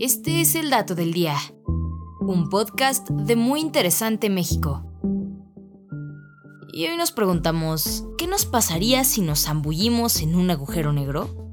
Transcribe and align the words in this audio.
Este 0.00 0.40
es 0.40 0.54
el 0.54 0.70
dato 0.70 0.94
del 0.94 1.12
día, 1.12 1.36
un 2.20 2.48
podcast 2.50 3.08
de 3.10 3.34
Muy 3.34 3.58
Interesante 3.58 4.30
México. 4.30 4.84
Y 6.72 6.86
hoy 6.86 6.96
nos 6.96 7.10
preguntamos, 7.10 8.04
¿qué 8.16 8.28
nos 8.28 8.46
pasaría 8.46 9.02
si 9.02 9.22
nos 9.22 9.46
zambullimos 9.46 10.22
en 10.22 10.36
un 10.36 10.52
agujero 10.52 10.92
negro? 10.92 11.47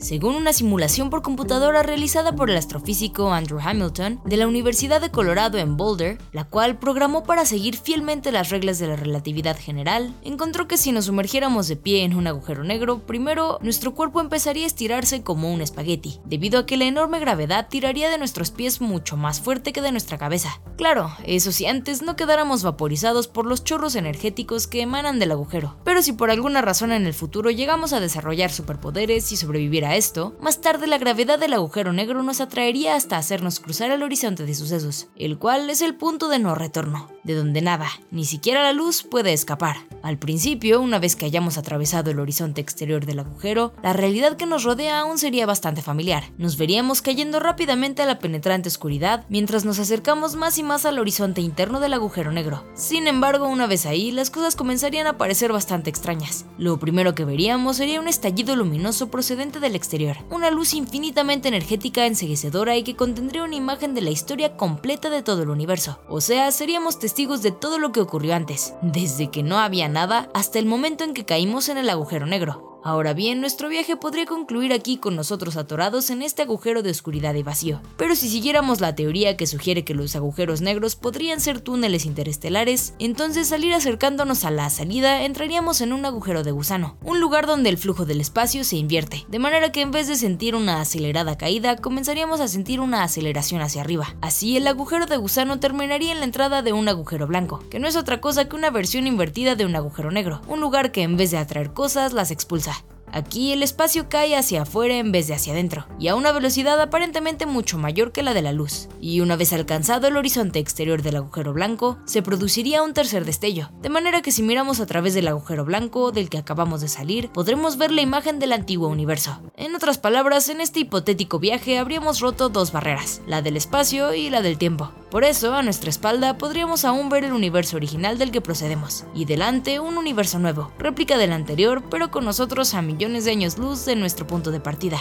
Según 0.00 0.34
una 0.34 0.54
simulación 0.54 1.10
por 1.10 1.20
computadora 1.20 1.82
realizada 1.82 2.34
por 2.34 2.48
el 2.48 2.56
astrofísico 2.56 3.34
Andrew 3.34 3.60
Hamilton 3.62 4.22
de 4.24 4.38
la 4.38 4.48
Universidad 4.48 4.98
de 5.02 5.10
Colorado 5.10 5.58
en 5.58 5.76
Boulder, 5.76 6.16
la 6.32 6.44
cual 6.44 6.78
programó 6.78 7.22
para 7.22 7.44
seguir 7.44 7.76
fielmente 7.76 8.32
las 8.32 8.48
reglas 8.48 8.78
de 8.78 8.86
la 8.86 8.96
relatividad 8.96 9.58
general, 9.58 10.14
encontró 10.22 10.66
que 10.66 10.78
si 10.78 10.90
nos 10.90 11.04
sumergiéramos 11.04 11.68
de 11.68 11.76
pie 11.76 12.02
en 12.04 12.14
un 12.14 12.26
agujero 12.26 12.64
negro, 12.64 13.00
primero 13.00 13.58
nuestro 13.60 13.94
cuerpo 13.94 14.22
empezaría 14.22 14.64
a 14.64 14.68
estirarse 14.68 15.22
como 15.22 15.52
un 15.52 15.60
espagueti, 15.60 16.18
debido 16.24 16.60
a 16.60 16.66
que 16.66 16.78
la 16.78 16.86
enorme 16.86 17.20
gravedad 17.20 17.68
tiraría 17.68 18.08
de 18.08 18.16
nuestros 18.16 18.50
pies 18.50 18.80
mucho 18.80 19.18
más 19.18 19.42
fuerte 19.42 19.74
que 19.74 19.82
de 19.82 19.92
nuestra 19.92 20.16
cabeza. 20.16 20.62
Claro, 20.78 21.12
eso 21.24 21.52
si 21.52 21.66
antes 21.66 22.00
no 22.00 22.16
quedáramos 22.16 22.62
vaporizados 22.62 23.28
por 23.28 23.44
los 23.44 23.64
chorros 23.64 23.96
energéticos 23.96 24.66
que 24.66 24.80
emanan 24.80 25.18
del 25.18 25.32
agujero. 25.32 25.76
Pero 25.84 26.00
si 26.00 26.14
por 26.14 26.30
alguna 26.30 26.62
razón 26.62 26.90
en 26.90 27.04
el 27.04 27.12
futuro 27.12 27.50
llegamos 27.50 27.92
a 27.92 28.00
desarrollar 28.00 28.50
superpoderes 28.50 29.30
y 29.30 29.36
sobrevivir 29.36 29.84
a 29.84 29.89
esto, 29.96 30.36
más 30.40 30.60
tarde 30.60 30.86
la 30.86 30.98
gravedad 30.98 31.38
del 31.38 31.54
agujero 31.54 31.92
negro 31.92 32.22
nos 32.22 32.40
atraería 32.40 32.96
hasta 32.96 33.16
hacernos 33.16 33.60
cruzar 33.60 33.90
el 33.90 34.02
horizonte 34.02 34.44
de 34.44 34.54
sucesos, 34.54 35.08
el 35.16 35.38
cual 35.38 35.70
es 35.70 35.82
el 35.82 35.94
punto 35.94 36.28
de 36.28 36.38
no 36.38 36.54
retorno, 36.54 37.08
de 37.24 37.34
donde 37.34 37.60
nada, 37.60 37.88
ni 38.10 38.24
siquiera 38.24 38.62
la 38.62 38.72
luz, 38.72 39.02
puede 39.02 39.32
escapar. 39.32 39.76
Al 40.02 40.18
principio, 40.18 40.80
una 40.80 40.98
vez 40.98 41.16
que 41.16 41.26
hayamos 41.26 41.58
atravesado 41.58 42.10
el 42.10 42.20
horizonte 42.20 42.60
exterior 42.60 43.04
del 43.04 43.18
agujero, 43.18 43.72
la 43.82 43.92
realidad 43.92 44.36
que 44.36 44.46
nos 44.46 44.64
rodea 44.64 45.00
aún 45.00 45.18
sería 45.18 45.46
bastante 45.46 45.82
familiar. 45.82 46.24
Nos 46.38 46.56
veríamos 46.56 47.02
cayendo 47.02 47.40
rápidamente 47.40 48.02
a 48.02 48.06
la 48.06 48.18
penetrante 48.18 48.68
oscuridad 48.68 49.24
mientras 49.28 49.64
nos 49.64 49.78
acercamos 49.78 50.36
más 50.36 50.58
y 50.58 50.62
más 50.62 50.86
al 50.86 50.98
horizonte 50.98 51.40
interno 51.40 51.80
del 51.80 51.92
agujero 51.92 52.32
negro. 52.32 52.64
Sin 52.74 53.06
embargo, 53.06 53.48
una 53.48 53.66
vez 53.66 53.86
ahí, 53.86 54.10
las 54.10 54.30
cosas 54.30 54.56
comenzarían 54.56 55.06
a 55.06 55.18
parecer 55.18 55.52
bastante 55.52 55.90
extrañas. 55.90 56.46
Lo 56.58 56.78
primero 56.78 57.14
que 57.14 57.24
veríamos 57.24 57.76
sería 57.76 58.00
un 58.00 58.08
estallido 58.08 58.56
luminoso 58.56 59.10
procedente 59.10 59.60
del 59.60 59.74
exterior, 59.74 60.16
una 60.30 60.50
luz 60.50 60.74
infinitamente 60.74 61.48
energética 61.48 62.06
enseguecedora 62.06 62.76
y 62.76 62.82
que 62.82 62.96
contendría 62.96 63.44
una 63.44 63.56
imagen 63.56 63.94
de 63.94 64.00
la 64.00 64.10
historia 64.10 64.56
completa 64.56 65.10
de 65.10 65.22
todo 65.22 65.42
el 65.42 65.50
universo. 65.50 65.98
O 66.08 66.20
sea, 66.20 66.50
seríamos 66.52 66.98
testigos 67.10 67.42
de 67.42 67.50
todo 67.50 67.80
lo 67.80 67.90
que 67.90 68.00
ocurrió 68.00 68.36
antes, 68.36 68.74
desde 68.82 69.32
que 69.32 69.42
no 69.42 69.58
había 69.58 69.88
nada 69.88 70.30
hasta 70.32 70.60
el 70.60 70.66
momento 70.66 71.02
en 71.02 71.12
que 71.12 71.24
caímos 71.24 71.68
en 71.68 71.76
el 71.76 71.90
agujero 71.90 72.24
negro. 72.24 72.69
Ahora 72.82 73.12
bien, 73.12 73.42
nuestro 73.42 73.68
viaje 73.68 73.96
podría 73.96 74.24
concluir 74.24 74.72
aquí 74.72 74.96
con 74.96 75.14
nosotros 75.14 75.56
atorados 75.58 76.08
en 76.08 76.22
este 76.22 76.42
agujero 76.42 76.82
de 76.82 76.90
oscuridad 76.90 77.34
y 77.34 77.42
vacío. 77.42 77.82
Pero 77.98 78.16
si 78.16 78.30
siguiéramos 78.30 78.80
la 78.80 78.94
teoría 78.94 79.36
que 79.36 79.46
sugiere 79.46 79.84
que 79.84 79.92
los 79.92 80.16
agujeros 80.16 80.62
negros 80.62 80.96
podrían 80.96 81.40
ser 81.40 81.60
túneles 81.60 82.06
interestelares, 82.06 82.94
entonces 82.98 83.52
al 83.52 83.64
ir 83.64 83.74
acercándonos 83.74 84.46
a 84.46 84.50
la 84.50 84.70
salida 84.70 85.24
entraríamos 85.24 85.82
en 85.82 85.92
un 85.92 86.06
agujero 86.06 86.42
de 86.42 86.52
gusano, 86.52 86.96
un 87.02 87.20
lugar 87.20 87.46
donde 87.46 87.68
el 87.68 87.76
flujo 87.76 88.06
del 88.06 88.20
espacio 88.20 88.64
se 88.64 88.76
invierte, 88.76 89.26
de 89.28 89.38
manera 89.38 89.72
que 89.72 89.82
en 89.82 89.90
vez 89.90 90.08
de 90.08 90.16
sentir 90.16 90.54
una 90.54 90.80
acelerada 90.80 91.36
caída, 91.36 91.76
comenzaríamos 91.76 92.40
a 92.40 92.48
sentir 92.48 92.80
una 92.80 93.02
aceleración 93.02 93.60
hacia 93.60 93.82
arriba. 93.82 94.14
Así, 94.22 94.56
el 94.56 94.66
agujero 94.66 95.04
de 95.04 95.18
gusano 95.18 95.60
terminaría 95.60 96.12
en 96.12 96.20
la 96.20 96.24
entrada 96.24 96.62
de 96.62 96.72
un 96.72 96.88
agujero 96.88 97.26
blanco, 97.26 97.62
que 97.68 97.78
no 97.78 97.88
es 97.88 97.96
otra 97.96 98.22
cosa 98.22 98.48
que 98.48 98.56
una 98.56 98.70
versión 98.70 99.06
invertida 99.06 99.54
de 99.54 99.66
un 99.66 99.76
agujero 99.76 100.10
negro, 100.10 100.40
un 100.48 100.60
lugar 100.60 100.92
que 100.92 101.02
en 101.02 101.18
vez 101.18 101.30
de 101.30 101.36
atraer 101.36 101.74
cosas 101.74 102.14
las 102.14 102.30
expulsa 102.30 102.69
Aquí 103.12 103.52
el 103.52 103.62
espacio 103.62 104.08
cae 104.08 104.36
hacia 104.36 104.62
afuera 104.62 104.96
en 104.96 105.12
vez 105.12 105.26
de 105.26 105.34
hacia 105.34 105.52
adentro, 105.52 105.86
y 105.98 106.08
a 106.08 106.14
una 106.14 106.32
velocidad 106.32 106.80
aparentemente 106.80 107.46
mucho 107.46 107.78
mayor 107.78 108.12
que 108.12 108.22
la 108.22 108.34
de 108.34 108.42
la 108.42 108.52
luz. 108.52 108.88
Y 109.00 109.20
una 109.20 109.36
vez 109.36 109.52
alcanzado 109.52 110.06
el 110.06 110.16
horizonte 110.16 110.58
exterior 110.58 111.02
del 111.02 111.16
agujero 111.16 111.52
blanco, 111.52 111.98
se 112.04 112.22
produciría 112.22 112.82
un 112.82 112.94
tercer 112.94 113.24
destello, 113.24 113.70
de 113.82 113.88
manera 113.88 114.22
que 114.22 114.32
si 114.32 114.42
miramos 114.42 114.80
a 114.80 114.86
través 114.86 115.14
del 115.14 115.28
agujero 115.28 115.64
blanco 115.64 116.12
del 116.12 116.28
que 116.28 116.38
acabamos 116.38 116.80
de 116.80 116.88
salir, 116.88 117.30
podremos 117.30 117.76
ver 117.78 117.90
la 117.92 118.02
imagen 118.02 118.38
del 118.38 118.52
antiguo 118.52 118.88
universo. 118.88 119.40
En 119.56 119.74
otras 119.74 119.98
palabras, 119.98 120.48
en 120.48 120.60
este 120.60 120.80
hipotético 120.80 121.38
viaje 121.38 121.78
habríamos 121.78 122.20
roto 122.20 122.48
dos 122.48 122.72
barreras, 122.72 123.22
la 123.26 123.42
del 123.42 123.56
espacio 123.56 124.14
y 124.14 124.30
la 124.30 124.42
del 124.42 124.58
tiempo. 124.58 124.92
Por 125.10 125.24
eso, 125.24 125.54
a 125.54 125.62
nuestra 125.62 125.90
espalda 125.90 126.38
podríamos 126.38 126.84
aún 126.84 127.08
ver 127.08 127.24
el 127.24 127.32
universo 127.32 127.76
original 127.76 128.16
del 128.16 128.30
que 128.30 128.40
procedemos, 128.40 129.04
y 129.12 129.24
delante 129.24 129.80
un 129.80 129.98
universo 129.98 130.38
nuevo, 130.38 130.70
réplica 130.78 131.18
del 131.18 131.32
anterior, 131.32 131.82
pero 131.90 132.12
con 132.12 132.24
nosotros 132.24 132.74
a 132.74 132.82
millones 132.82 133.24
de 133.24 133.32
años 133.32 133.58
luz 133.58 133.84
de 133.84 133.96
nuestro 133.96 134.28
punto 134.28 134.52
de 134.52 134.60
partida. 134.60 134.98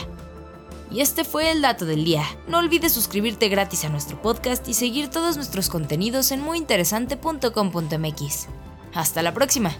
Y 0.92 1.02
este 1.02 1.24
fue 1.24 1.52
el 1.52 1.62
dato 1.62 1.86
del 1.86 2.04
día. 2.04 2.24
No 2.48 2.58
olvides 2.58 2.92
suscribirte 2.92 3.50
gratis 3.50 3.86
a 3.86 3.90
nuestro 3.90 4.20
podcast 4.20 4.68
y 4.68 4.74
seguir 4.74 5.10
todos 5.10 5.36
nuestros 5.36 5.70
contenidos 5.70 6.32
en 6.32 6.42
muyinteresante.com.mx. 6.42 8.48
Hasta 8.96 9.22
la 9.22 9.36
próxima. 9.36 9.76